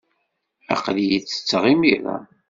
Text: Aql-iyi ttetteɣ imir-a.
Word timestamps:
Aql-iyi 0.73 1.19
ttetteɣ 1.21 1.63
imir-a. 1.73 2.17